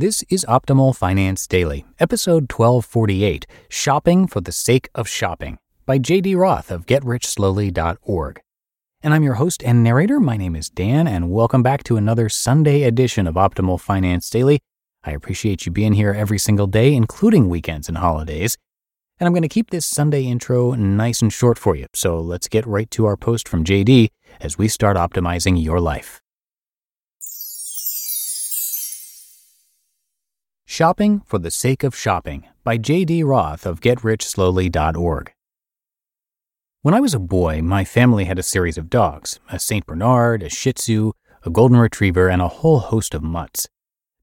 This 0.00 0.22
is 0.30 0.46
Optimal 0.48 0.94
Finance 0.94 1.48
Daily, 1.48 1.84
episode 1.98 2.52
1248 2.52 3.48
Shopping 3.68 4.28
for 4.28 4.40
the 4.40 4.52
Sake 4.52 4.88
of 4.94 5.08
Shopping 5.08 5.58
by 5.86 5.98
JD 5.98 6.36
Roth 6.36 6.70
of 6.70 6.86
GetRichSlowly.org. 6.86 8.40
And 9.02 9.12
I'm 9.12 9.24
your 9.24 9.34
host 9.34 9.60
and 9.64 9.82
narrator. 9.82 10.20
My 10.20 10.36
name 10.36 10.54
is 10.54 10.70
Dan, 10.70 11.08
and 11.08 11.32
welcome 11.32 11.64
back 11.64 11.82
to 11.82 11.96
another 11.96 12.28
Sunday 12.28 12.84
edition 12.84 13.26
of 13.26 13.34
Optimal 13.34 13.80
Finance 13.80 14.30
Daily. 14.30 14.60
I 15.02 15.10
appreciate 15.10 15.66
you 15.66 15.72
being 15.72 15.94
here 15.94 16.12
every 16.12 16.38
single 16.38 16.68
day, 16.68 16.94
including 16.94 17.48
weekends 17.48 17.88
and 17.88 17.98
holidays. 17.98 18.56
And 19.18 19.26
I'm 19.26 19.32
going 19.32 19.42
to 19.42 19.48
keep 19.48 19.70
this 19.70 19.84
Sunday 19.84 20.26
intro 20.26 20.74
nice 20.74 21.22
and 21.22 21.32
short 21.32 21.58
for 21.58 21.74
you. 21.74 21.86
So 21.92 22.20
let's 22.20 22.46
get 22.46 22.64
right 22.68 22.88
to 22.92 23.06
our 23.06 23.16
post 23.16 23.48
from 23.48 23.64
JD 23.64 24.10
as 24.40 24.56
we 24.56 24.68
start 24.68 24.96
optimizing 24.96 25.60
your 25.60 25.80
life. 25.80 26.20
Shopping 30.78 31.22
for 31.26 31.40
the 31.40 31.50
Sake 31.50 31.82
of 31.82 31.96
Shopping 31.96 32.46
by 32.62 32.76
J.D. 32.76 33.24
Roth 33.24 33.66
of 33.66 33.80
GetRichSlowly.org. 33.80 35.32
When 36.82 36.94
I 36.94 37.00
was 37.00 37.14
a 37.14 37.18
boy, 37.18 37.62
my 37.62 37.84
family 37.84 38.26
had 38.26 38.38
a 38.38 38.44
series 38.44 38.78
of 38.78 38.88
dogs 38.88 39.40
a 39.50 39.58
St. 39.58 39.84
Bernard, 39.84 40.44
a 40.44 40.48
Shih 40.48 40.74
Tzu, 40.74 41.10
a 41.44 41.50
Golden 41.50 41.78
Retriever, 41.78 42.28
and 42.28 42.40
a 42.40 42.46
whole 42.46 42.78
host 42.78 43.12
of 43.12 43.24
mutts. 43.24 43.66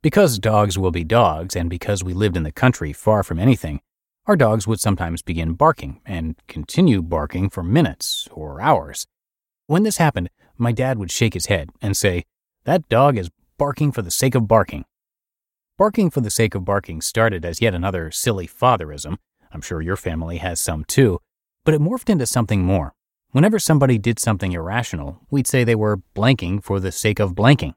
Because 0.02 0.40
dogs 0.40 0.78
will 0.78 0.92
be 0.92 1.04
dogs, 1.04 1.58
and 1.58 1.70
because 1.70 2.06
we 2.06 2.14
lived 2.14 2.38
in 2.38 2.44
the 2.44 2.54
country 2.54 2.94
far 2.94 3.22
from 3.22 3.38
anything, 3.38 3.82
our 4.26 4.38
dogs 4.38 4.66
would 4.66 4.80
sometimes 4.80 5.22
begin 5.22 5.56
barking 5.56 6.00
and 6.06 6.38
continue 6.48 7.02
barking 7.02 7.50
for 7.50 7.64
minutes 7.64 8.30
or 8.32 8.62
hours. 8.62 9.06
When 9.68 9.84
this 9.84 9.98
happened, 9.98 10.30
my 10.58 10.72
dad 10.72 11.00
would 11.00 11.12
shake 11.12 11.34
his 11.34 11.48
head 11.48 11.72
and 11.82 11.98
say, 11.98 12.24
That 12.64 12.88
dog 12.88 13.18
is 13.18 13.30
barking 13.58 13.92
for 13.92 14.02
the 14.02 14.10
sake 14.10 14.36
of 14.36 14.48
barking. 14.48 14.86
Barking 15.78 16.10
for 16.10 16.22
the 16.22 16.30
sake 16.30 16.56
of 16.56 16.64
barking 16.64 17.02
started 17.02 17.44
as 17.44 17.60
yet 17.60 17.74
another 17.74 18.10
silly 18.10 18.48
fatherism. 18.48 19.20
I'm 19.52 19.60
sure 19.60 19.82
your 19.82 19.98
family 19.98 20.38
has 20.38 20.58
some 20.58 20.86
too. 20.86 21.20
But 21.66 21.74
it 21.74 21.82
morphed 21.82 22.10
into 22.10 22.26
something 22.26 22.64
more. 22.64 22.94
Whenever 23.32 23.60
somebody 23.60 23.98
did 23.98 24.18
something 24.18 24.54
irrational, 24.54 25.20
we'd 25.30 25.48
say 25.48 25.66
they 25.66 25.76
were 25.76 26.00
blanking 26.16 26.64
for 26.64 26.80
the 26.80 26.94
sake 26.94 27.20
of 27.20 27.36
blanking. 27.36 27.74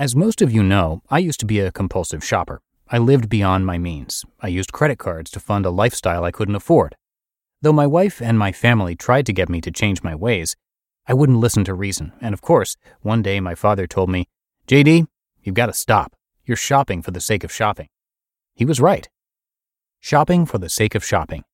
As 0.00 0.16
most 0.16 0.42
of 0.42 0.50
you 0.50 0.64
know, 0.64 1.02
I 1.10 1.20
used 1.20 1.38
to 1.38 1.46
be 1.46 1.60
a 1.60 1.70
compulsive 1.70 2.24
shopper. 2.24 2.60
I 2.88 2.98
lived 2.98 3.28
beyond 3.28 3.66
my 3.66 3.78
means. 3.78 4.24
I 4.40 4.48
used 4.48 4.72
credit 4.72 4.98
cards 4.98 5.30
to 5.30 5.38
fund 5.38 5.64
a 5.64 5.70
lifestyle 5.70 6.24
I 6.24 6.32
couldn't 6.32 6.56
afford. 6.56 6.96
Though 7.60 7.72
my 7.72 7.86
wife 7.86 8.20
and 8.20 8.36
my 8.36 8.50
family 8.50 8.96
tried 8.96 9.26
to 9.26 9.32
get 9.32 9.48
me 9.48 9.60
to 9.60 9.70
change 9.70 10.02
my 10.02 10.16
ways, 10.16 10.56
I 11.06 11.14
wouldn't 11.14 11.38
listen 11.38 11.62
to 11.66 11.74
reason. 11.74 12.14
And 12.20 12.34
of 12.34 12.42
course, 12.42 12.76
one 13.02 13.22
day 13.22 13.38
my 13.38 13.54
father 13.54 13.86
told 13.86 14.10
me, 14.10 14.26
JD, 14.66 15.06
you've 15.44 15.54
got 15.54 15.66
to 15.66 15.72
stop. 15.72 16.16
You're 16.44 16.56
shopping 16.56 17.02
for 17.02 17.12
the 17.12 17.20
sake 17.20 17.44
of 17.44 17.52
shopping. 17.52 17.88
He 18.54 18.64
was 18.64 18.80
right. 18.80 19.08
Shopping 20.00 20.44
for 20.44 20.58
the 20.58 20.68
sake 20.68 20.96
of 20.96 21.04
shopping. 21.04 21.44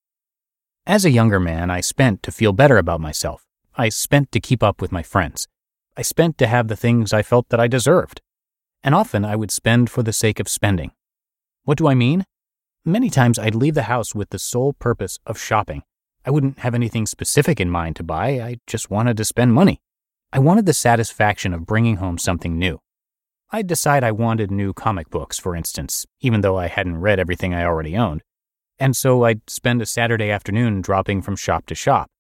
As 0.86 1.04
a 1.04 1.10
younger 1.10 1.38
man, 1.38 1.70
I 1.70 1.82
spent 1.82 2.22
to 2.22 2.32
feel 2.32 2.54
better 2.54 2.78
about 2.78 3.00
myself. 3.00 3.44
I 3.76 3.90
spent 3.90 4.32
to 4.32 4.40
keep 4.40 4.62
up 4.62 4.80
with 4.80 4.90
my 4.90 5.02
friends. 5.02 5.46
I 5.96 6.02
spent 6.02 6.38
to 6.38 6.46
have 6.46 6.68
the 6.68 6.76
things 6.76 7.12
I 7.12 7.22
felt 7.22 7.50
that 7.50 7.60
I 7.60 7.68
deserved. 7.68 8.22
And 8.82 8.94
often 8.94 9.24
I 9.24 9.36
would 9.36 9.50
spend 9.50 9.90
for 9.90 10.02
the 10.02 10.12
sake 10.12 10.40
of 10.40 10.48
spending. 10.48 10.92
What 11.64 11.76
do 11.76 11.86
I 11.86 11.94
mean? 11.94 12.24
Many 12.84 13.10
times 13.10 13.38
I'd 13.38 13.54
leave 13.54 13.74
the 13.74 13.82
house 13.82 14.14
with 14.14 14.30
the 14.30 14.38
sole 14.38 14.72
purpose 14.72 15.18
of 15.26 15.38
shopping. 15.38 15.82
I 16.24 16.30
wouldn't 16.30 16.60
have 16.60 16.74
anything 16.74 17.04
specific 17.04 17.60
in 17.60 17.68
mind 17.68 17.96
to 17.96 18.02
buy, 18.02 18.40
I 18.40 18.56
just 18.66 18.90
wanted 18.90 19.18
to 19.18 19.24
spend 19.26 19.52
money. 19.52 19.82
I 20.32 20.38
wanted 20.38 20.64
the 20.64 20.72
satisfaction 20.72 21.52
of 21.52 21.66
bringing 21.66 21.96
home 21.96 22.16
something 22.16 22.58
new. 22.58 22.80
I'd 23.50 23.66
decide 23.66 24.04
I 24.04 24.12
wanted 24.12 24.50
new 24.50 24.74
comic 24.74 25.08
books, 25.08 25.38
for 25.38 25.56
instance, 25.56 26.04
even 26.20 26.42
though 26.42 26.58
I 26.58 26.66
hadn't 26.66 27.00
read 27.00 27.18
everything 27.18 27.54
I 27.54 27.64
already 27.64 27.96
owned. 27.96 28.22
And 28.78 28.94
so 28.94 29.24
I'd 29.24 29.48
spend 29.48 29.80
a 29.80 29.86
Saturday 29.86 30.30
afternoon 30.30 30.82
dropping 30.82 31.22
from 31.22 31.34
shop 31.34 31.64
to 31.66 31.74
shop. 31.74 32.10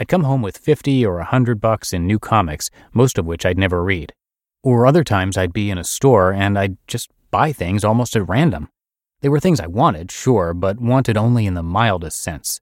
I'd 0.00 0.08
come 0.08 0.24
home 0.24 0.42
with 0.42 0.58
50 0.58 1.06
or 1.06 1.14
a 1.16 1.30
100 1.30 1.60
bucks 1.60 1.92
in 1.92 2.04
new 2.04 2.18
comics, 2.18 2.68
most 2.92 3.16
of 3.16 3.26
which 3.26 3.46
I'd 3.46 3.58
never 3.58 3.84
read. 3.84 4.12
Or 4.64 4.84
other 4.84 5.04
times 5.04 5.36
I'd 5.36 5.52
be 5.52 5.70
in 5.70 5.78
a 5.78 5.84
store 5.84 6.32
and 6.32 6.58
I'd 6.58 6.76
just 6.88 7.10
buy 7.30 7.52
things 7.52 7.84
almost 7.84 8.16
at 8.16 8.28
random. 8.28 8.68
They 9.20 9.28
were 9.28 9.38
things 9.38 9.60
I 9.60 9.68
wanted, 9.68 10.10
sure, 10.10 10.52
but 10.52 10.80
wanted 10.80 11.16
only 11.16 11.46
in 11.46 11.54
the 11.54 11.62
mildest 11.62 12.20
sense. 12.20 12.60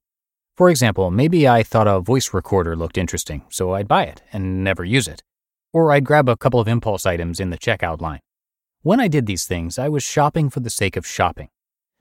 For 0.59 0.69
example, 0.69 1.11
maybe 1.11 1.49
I 1.49 1.63
thought 1.63 1.89
a 1.89 2.01
voice 2.01 2.35
recorder 2.35 2.77
looked 2.77 2.99
interesting, 2.99 3.47
so 3.49 3.73
I'd 3.73 3.89
buy 3.89 4.05
it 4.05 4.23
and 4.31 4.63
never 4.63 4.85
use 4.85 5.09
it 5.09 5.23
or 5.73 5.93
I'd 5.93 6.05
grab 6.05 6.29
a 6.29 6.37
couple 6.37 6.61
of 6.61 6.69
impulse 6.69 7.07
items 7.07 7.41
in 7.41 7.51
the 7.51 7.59
checkout 7.59 8.01
line. 8.01 8.21
When 8.83 9.01
I 9.01 9.09
did 9.09 9.27
these 9.27 9.47
things, 9.47 9.79
I 9.79 9.89
was 9.89 10.03
shopping 10.03 10.51
for 10.51 10.61
the 10.61 10.71
sake 10.71 10.97
of 10.97 11.07
shopping. 11.07 11.49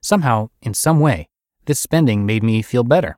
Somehow, 0.02 0.50
in 0.62 0.74
some 0.74 1.00
way, 1.00 1.28
this 1.66 1.80
spending 1.80 2.26
made 2.26 2.44
me 2.44 2.62
feel 2.62 2.84
better. 2.84 3.18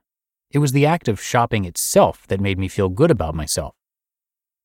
It 0.50 0.58
was 0.58 0.72
the 0.72 0.86
act 0.86 1.08
of 1.08 1.22
shopping 1.22 1.66
itself 1.66 2.28
that 2.28 2.42
made 2.42 2.60
me 2.60 2.68
feel 2.68 2.90
good 2.90 3.12
about 3.12 3.36
myself. 3.36 3.74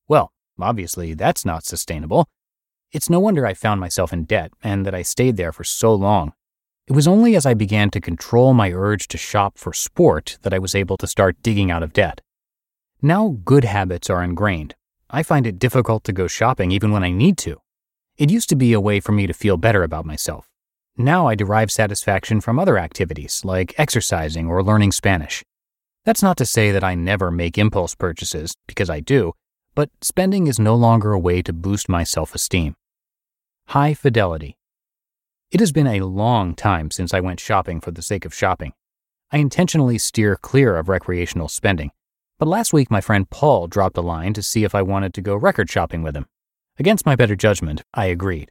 Well, 0.09 0.33
obviously, 0.59 1.15
that's 1.15 1.45
not 1.45 1.65
sustainable. 1.65 2.27
It's 2.91 3.11
no 3.11 3.21
wonder 3.21 3.47
I 3.47 3.55
found 3.55 3.81
myself 3.81 4.13
in 4.13 4.25
debt 4.25 4.53
and 4.63 4.87
that 4.87 4.95
I 4.95 5.03
stayed 5.03 5.37
there 5.37 5.53
for 5.53 5.65
so 5.65 5.95
long. 5.95 6.33
It 6.87 6.93
was 6.93 7.09
only 7.09 7.37
as 7.37 7.45
I 7.45 7.55
began 7.55 7.91
to 7.91 8.01
control 8.01 8.55
my 8.55 8.73
urge 8.73 9.09
to 9.09 9.19
shop 9.19 9.59
for 9.59 9.73
sport 9.73 10.39
that 10.43 10.55
I 10.55 10.59
was 10.59 10.75
able 10.75 10.97
to 10.99 11.07
start 11.07 11.43
digging 11.43 11.71
out 11.71 11.83
of 11.83 11.93
debt. 11.93 12.21
Now 13.03 13.39
good 13.45 13.65
habits 13.65 14.09
are 14.09 14.23
ingrained, 14.23 14.75
I 15.09 15.23
find 15.23 15.47
it 15.47 15.61
difficult 15.61 16.03
to 16.05 16.13
go 16.13 16.27
shopping 16.27 16.73
even 16.73 16.91
when 16.91 17.05
I 17.05 17.11
need 17.11 17.39
to. 17.39 17.61
It 18.17 18.31
used 18.31 18.49
to 18.49 18.57
be 18.57 18.73
a 18.73 18.81
way 18.81 18.99
for 18.99 19.13
me 19.13 19.27
to 19.29 19.33
feel 19.33 19.57
better 19.57 19.85
about 19.85 20.05
myself. 20.05 20.49
Now 20.97 21.29
I 21.29 21.35
derive 21.35 21.71
satisfaction 21.71 22.41
from 22.41 22.59
other 22.59 22.77
activities 22.77 23.43
like 23.45 23.75
exercising 23.79 24.49
or 24.49 24.65
learning 24.65 24.93
Spanish. 24.93 25.45
That's 26.05 26.23
not 26.23 26.37
to 26.39 26.47
say 26.47 26.73
that 26.73 26.83
I 26.83 26.95
never 26.95 27.31
make 27.31 27.59
impulse 27.59 27.95
purchases, 27.95 28.55
because 28.67 28.91
I 28.91 29.01
do, 29.01 29.35
but 29.75 29.91
spending 30.01 30.47
is 30.47 30.59
no 30.59 30.75
longer 30.75 31.13
a 31.13 31.19
way 31.19 31.43
to 31.43 31.53
boost 31.53 31.89
my 31.89 32.03
self 32.03 32.35
esteem. 32.35 32.75
High 33.69 33.95
fidelity. 33.95 34.57
It 35.51 35.61
has 35.61 35.71
been 35.71 35.87
a 35.87 36.01
long 36.01 36.55
time 36.55 36.91
since 36.91 37.15
I 37.15 37.21
went 37.21 37.39
shopping 37.39 37.81
for 37.81 37.93
the 37.93 38.03
sake 38.03 38.25
of 38.25 38.35
shopping. 38.35 38.73
I 39.31 39.39
intentionally 39.39 39.99
steer 39.99 40.37
clear 40.37 40.77
of 40.77 40.89
recreational 40.89 41.49
spending 41.49 41.91
but 42.39 42.49
last 42.49 42.73
week, 42.73 42.91
my 42.91 43.01
friend 43.01 43.29
Paul 43.31 43.67
dropped 43.67 43.97
a 43.97 44.03
line 44.03 44.33
to 44.35 44.43
see 44.43 44.65
if 44.65 44.75
I 44.75 44.83
wanted 44.83 45.15
to 45.15 45.23
go 45.23 45.35
record 45.35 45.71
shopping 45.71 46.03
with 46.03 46.17
him. 46.17 46.27
Against 46.79 47.07
my 47.07 47.17
better 47.17 47.37
judgment, 47.37 47.83
I 47.95 48.07
agreed. 48.07 48.51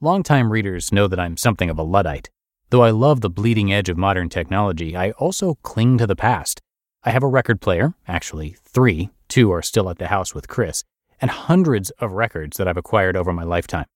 Longtime 0.00 0.50
readers 0.50 0.92
know 0.92 1.08
that 1.08 1.20
I'm 1.20 1.36
something 1.36 1.68
of 1.68 1.78
a 1.78 1.82
Luddite. 1.82 2.30
Though 2.70 2.82
I 2.82 2.90
love 2.90 3.20
the 3.20 3.30
bleeding 3.30 3.72
edge 3.72 3.88
of 3.88 3.98
modern 3.98 4.28
technology, 4.28 4.96
I 4.96 5.10
also 5.12 5.56
cling 5.62 5.98
to 5.98 6.06
the 6.06 6.16
past. 6.16 6.60
I 7.04 7.10
have 7.10 7.22
a 7.22 7.28
record 7.28 7.60
player, 7.60 7.94
actually, 8.06 8.56
three, 8.64 9.10
two 9.28 9.52
are 9.52 9.62
still 9.62 9.90
at 9.90 9.98
the 9.98 10.08
house 10.08 10.34
with 10.34 10.48
Chris, 10.48 10.84
and 11.20 11.30
hundreds 11.30 11.90
of 11.98 12.12
records 12.12 12.56
that 12.56 12.68
I've 12.68 12.76
acquired 12.76 13.16
over 13.16 13.32
my 13.32 13.44
lifetime. 13.44 13.86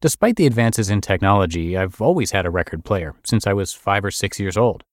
Despite 0.00 0.36
the 0.36 0.46
advances 0.46 0.90
in 0.90 1.00
technology, 1.00 1.76
I've 1.76 2.00
always 2.00 2.30
had 2.30 2.46
a 2.46 2.50
record 2.50 2.84
player 2.84 3.14
since 3.24 3.46
I 3.46 3.52
was 3.52 3.72
five 3.72 4.04
or 4.04 4.10
six 4.10 4.38
years 4.38 4.56
old. 4.56 4.84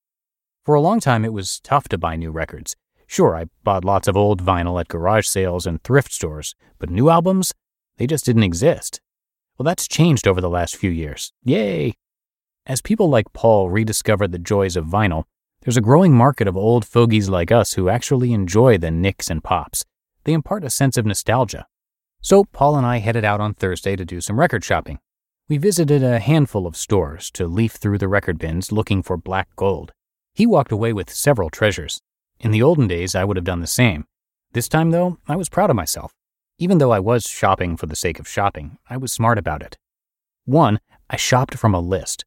For 0.65 0.73
a 0.73 0.81
long 0.81 0.99
time, 0.99 1.23
it 1.23 1.33
was 1.33 1.59
tough 1.59 1.87
to 1.89 1.97
buy 1.97 2.15
new 2.15 2.31
records. 2.31 2.75
Sure, 3.07 3.35
I 3.35 3.45
bought 3.63 3.85
lots 3.85 4.07
of 4.07 4.17
old 4.17 4.43
vinyl 4.43 4.79
at 4.79 4.87
garage 4.87 5.27
sales 5.27 5.65
and 5.65 5.81
thrift 5.83 6.11
stores, 6.11 6.55
but 6.79 6.89
new 6.89 7.09
albums? 7.09 7.53
They 7.97 8.07
just 8.07 8.25
didn't 8.25 8.43
exist. 8.43 8.99
Well, 9.57 9.63
that's 9.63 9.87
changed 9.87 10.27
over 10.27 10.41
the 10.41 10.49
last 10.49 10.75
few 10.75 10.89
years. 10.89 11.31
Yay! 11.43 11.93
As 12.65 12.81
people 12.81 13.09
like 13.09 13.31
Paul 13.31 13.69
rediscover 13.69 14.27
the 14.27 14.39
joys 14.39 14.75
of 14.75 14.85
vinyl, 14.85 15.25
there's 15.61 15.77
a 15.77 15.81
growing 15.81 16.13
market 16.13 16.47
of 16.47 16.57
old 16.57 16.85
fogies 16.85 17.29
like 17.29 17.51
us 17.51 17.73
who 17.73 17.89
actually 17.89 18.33
enjoy 18.33 18.77
the 18.77 18.91
nicks 18.91 19.29
and 19.29 19.43
pops. 19.43 19.85
They 20.23 20.33
impart 20.33 20.63
a 20.63 20.69
sense 20.69 20.97
of 20.97 21.05
nostalgia. 21.05 21.67
So 22.21 22.43
Paul 22.43 22.75
and 22.75 22.85
I 22.85 22.97
headed 22.97 23.23
out 23.23 23.39
on 23.39 23.53
Thursday 23.53 23.95
to 23.95 24.03
do 24.03 24.19
some 24.19 24.39
record 24.39 24.63
shopping. 24.63 24.99
We 25.47 25.57
visited 25.57 26.01
a 26.01 26.19
handful 26.19 26.65
of 26.65 26.75
stores 26.75 27.29
to 27.31 27.47
leaf 27.47 27.73
through 27.73 27.99
the 27.99 28.07
record 28.07 28.39
bins 28.39 28.71
looking 28.71 29.03
for 29.03 29.15
black 29.15 29.55
gold. 29.55 29.91
He 30.33 30.47
walked 30.47 30.71
away 30.71 30.91
with 30.91 31.11
several 31.11 31.51
treasures. 31.51 32.01
In 32.39 32.51
the 32.51 32.61
olden 32.61 32.87
days, 32.87 33.15
I 33.15 33.23
would 33.23 33.37
have 33.37 33.45
done 33.45 33.61
the 33.61 33.67
same. 33.67 34.05
This 34.51 34.67
time, 34.67 34.91
though, 34.91 35.17
I 35.27 35.35
was 35.35 35.49
proud 35.49 35.69
of 35.69 35.75
myself. 35.75 36.13
Even 36.57 36.77
though 36.77 36.91
I 36.91 36.99
was 36.99 37.23
shopping 37.23 37.75
for 37.75 37.85
the 37.85 37.95
sake 37.95 38.19
of 38.19 38.27
shopping, 38.27 38.77
I 38.89 38.97
was 38.97 39.11
smart 39.11 39.37
about 39.37 39.61
it. 39.61 39.77
One, 40.45 40.79
I 41.09 41.17
shopped 41.17 41.57
from 41.57 41.73
a 41.73 41.79
list. 41.79 42.23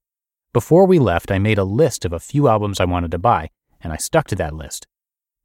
Before 0.52 0.86
we 0.86 0.98
left, 0.98 1.30
I 1.30 1.38
made 1.38 1.58
a 1.58 1.64
list 1.64 2.04
of 2.04 2.12
a 2.12 2.18
few 2.18 2.48
albums 2.48 2.80
I 2.80 2.84
wanted 2.84 3.10
to 3.12 3.18
buy, 3.18 3.50
and 3.80 3.92
I 3.92 3.96
stuck 3.96 4.26
to 4.28 4.36
that 4.36 4.54
list. 4.54 4.86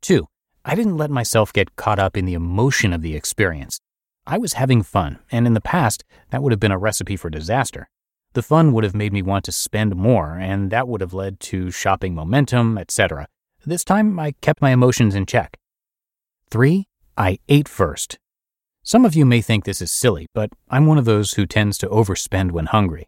Two, 0.02 0.28
I 0.66 0.76
didn't 0.76 0.98
let 0.98 1.12
myself 1.12 1.54
get 1.54 1.76
caught 1.76 2.00
up 2.00 2.18
in 2.18 2.26
the 2.26 2.34
emotion 2.34 2.94
of 2.94 3.02
the 3.02 3.16
experience. 3.16 3.80
I 4.26 4.38
was 4.38 4.54
having 4.54 4.82
fun, 4.82 5.20
and 5.32 5.46
in 5.46 5.54
the 5.54 5.62
past, 5.62 6.04
that 6.30 6.42
would 6.42 6.52
have 6.52 6.60
been 6.60 6.72
a 6.72 6.78
recipe 6.78 7.18
for 7.18 7.30
disaster. 7.30 7.90
The 8.34 8.42
fun 8.42 8.72
would 8.74 8.84
have 8.84 8.96
made 8.96 9.14
me 9.14 9.22
want 9.22 9.46
to 9.46 9.52
spend 9.52 9.96
more, 9.96 10.38
and 10.40 10.72
that 10.72 10.88
would 10.88 11.02
have 11.02 11.14
led 11.14 11.40
to 11.42 11.70
shopping 11.70 12.16
momentum, 12.16 12.78
etc. 12.78 13.28
This 13.66 13.86
time, 13.86 14.20
I 14.20 14.34
kept 14.42 14.62
my 14.62 14.72
emotions 14.72 15.16
in 15.16 15.26
check. 15.26 15.58
Three, 16.50 16.88
I 17.18 17.40
ate 17.48 17.70
first. 17.70 18.20
Some 18.84 19.06
of 19.06 19.16
you 19.16 19.26
may 19.26 19.40
think 19.40 19.64
this 19.64 19.82
is 19.82 19.90
silly, 19.90 20.28
but 20.34 20.50
I'm 20.70 20.86
one 20.86 20.98
of 20.98 21.06
those 21.06 21.34
who 21.34 21.46
tends 21.46 21.78
to 21.78 21.88
overspend 21.88 22.52
when 22.52 22.66
hungry. 22.66 23.08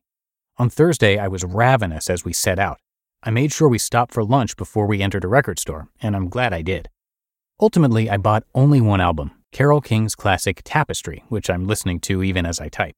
On 0.58 0.70
Thursday, 0.70 1.18
I 1.18 1.28
was 1.28 1.44
ravenous 1.44 2.10
as 2.10 2.24
we 2.24 2.32
set 2.32 2.58
out. 2.58 2.80
I 3.22 3.32
made 3.32 3.52
sure 3.52 3.68
we 3.68 3.78
stopped 3.78 4.14
for 4.14 4.24
lunch 4.24 4.56
before 4.56 4.86
we 4.86 5.02
entered 5.02 5.26
a 5.26 5.28
record 5.28 5.60
store, 5.60 5.90
and 6.02 6.16
I'm 6.16 6.30
glad 6.30 6.54
I 6.54 6.62
did. 6.62 6.88
Ultimately, 7.60 8.10
I 8.10 8.16
bought 8.16 8.46
only 8.56 8.80
one 8.80 9.02
album, 9.02 9.32
Carole 9.52 9.82
King's 9.82 10.16
classic 10.16 10.62
Tapestry, 10.64 11.26
which 11.28 11.50
I'm 11.50 11.68
listening 11.68 12.00
to 12.02 12.24
even 12.24 12.46
as 12.46 12.62
I 12.62 12.70
type. 12.70 12.96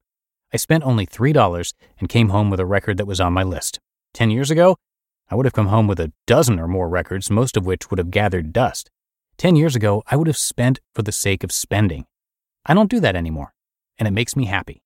I 0.54 0.58
spent 0.58 0.84
only 0.84 1.08
$3 1.08 1.74
and 2.00 2.08
came 2.08 2.30
home 2.30 2.52
with 2.52 2.60
a 2.60 2.68
record 2.68 2.98
that 2.98 3.08
was 3.08 3.20
on 3.20 3.34
my 3.34 3.44
list. 3.44 3.80
Ten 4.14 4.30
years 4.30 4.52
ago, 4.52 4.78
I 5.30 5.36
would 5.36 5.46
have 5.46 5.54
come 5.54 5.68
home 5.68 5.88
with 5.88 6.00
a 6.00 6.14
dozen 6.26 6.60
or 6.60 6.68
more 6.68 6.88
records, 6.88 7.30
most 7.30 7.58
of 7.58 7.66
which 7.66 7.90
would 7.90 7.98
have 7.98 8.12
gathered 8.12 8.54
dust. 8.54 8.90
Ten 9.38 9.56
years 9.56 9.76
ago, 9.76 10.04
I 10.08 10.16
would 10.16 10.28
have 10.28 10.38
spent 10.38 10.80
for 10.96 11.02
the 11.02 11.12
sake 11.12 11.44
of 11.44 11.52
spending. 11.52 12.06
I 12.66 12.74
don't 12.74 12.90
do 12.90 13.00
that 13.02 13.16
anymore, 13.16 13.54
and 13.98 14.08
it 14.08 14.12
makes 14.12 14.36
me 14.36 14.46
happy. 14.46 14.82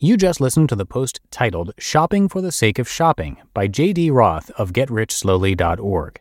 You 0.00 0.16
just 0.16 0.40
listened 0.40 0.68
to 0.68 0.76
the 0.76 0.86
post 0.86 1.18
titled 1.32 1.72
Shopping 1.76 2.28
for 2.28 2.40
the 2.40 2.52
Sake 2.52 2.78
of 2.78 2.88
Shopping 2.88 3.38
by 3.52 3.66
J.D. 3.66 4.12
Roth 4.12 4.48
of 4.52 4.72
GetRichSlowly.org. 4.72 6.20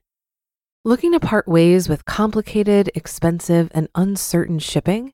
Looking 0.84 1.12
to 1.12 1.20
part 1.20 1.48
ways 1.48 1.88
with 1.88 2.06
complicated, 2.06 2.90
expensive, 2.96 3.70
and 3.76 3.88
uncertain 3.94 4.58
shipping? 4.58 5.14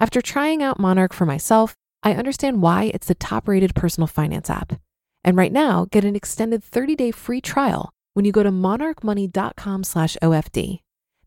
After 0.00 0.22
trying 0.22 0.62
out 0.62 0.80
Monarch 0.80 1.12
for 1.12 1.26
myself, 1.26 1.74
I 2.02 2.14
understand 2.14 2.62
why 2.62 2.90
it's 2.94 3.06
the 3.06 3.14
top-rated 3.14 3.74
personal 3.74 4.06
finance 4.06 4.48
app. 4.48 4.80
And 5.22 5.36
right 5.36 5.52
now, 5.52 5.86
get 5.90 6.06
an 6.06 6.16
extended 6.16 6.64
30-day 6.64 7.10
free 7.10 7.42
trial 7.42 7.92
when 8.14 8.24
you 8.24 8.32
go 8.32 8.42
to 8.42 8.50
monarchmoney.com 8.50 9.84
slash 9.84 10.16
OFD. 10.22 10.78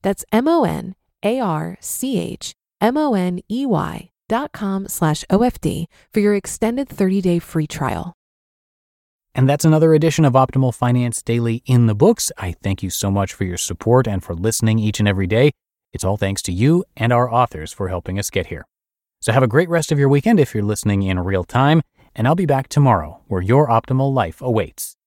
That's 0.01 0.25
M 0.31 0.47
O 0.47 0.63
N 0.63 0.95
A 1.23 1.39
R 1.39 1.77
C 1.79 2.19
H 2.19 2.53
M 2.81 2.97
O 2.97 3.13
N 3.13 3.39
E 3.49 3.65
Y 3.65 4.09
dot 4.27 4.51
com 4.51 4.87
slash 4.87 5.23
OFD 5.29 5.85
for 6.13 6.19
your 6.19 6.35
extended 6.35 6.89
30 6.89 7.21
day 7.21 7.39
free 7.39 7.67
trial. 7.67 8.13
And 9.35 9.49
that's 9.49 9.65
another 9.65 9.93
edition 9.93 10.25
of 10.25 10.33
Optimal 10.33 10.75
Finance 10.75 11.21
Daily 11.21 11.63
in 11.65 11.87
the 11.87 11.95
books. 11.95 12.31
I 12.37 12.51
thank 12.51 12.83
you 12.83 12.89
so 12.89 13.09
much 13.09 13.33
for 13.33 13.45
your 13.45 13.57
support 13.57 14.07
and 14.07 14.23
for 14.23 14.35
listening 14.35 14.77
each 14.77 14.99
and 14.99 15.07
every 15.07 15.27
day. 15.27 15.51
It's 15.93 16.03
all 16.03 16.17
thanks 16.17 16.41
to 16.43 16.51
you 16.51 16.83
and 16.97 17.13
our 17.13 17.31
authors 17.31 17.71
for 17.71 17.87
helping 17.87 18.17
us 18.17 18.31
get 18.31 18.47
here. 18.47 18.65
So 19.21 19.31
have 19.31 19.43
a 19.43 19.47
great 19.47 19.69
rest 19.69 19.91
of 19.91 19.99
your 19.99 20.09
weekend 20.09 20.39
if 20.39 20.53
you're 20.53 20.63
listening 20.63 21.03
in 21.03 21.19
real 21.19 21.43
time, 21.43 21.83
and 22.15 22.27
I'll 22.27 22.35
be 22.35 22.47
back 22.47 22.67
tomorrow 22.67 23.21
where 23.27 23.43
your 23.43 23.67
optimal 23.67 24.11
life 24.11 24.41
awaits. 24.41 24.97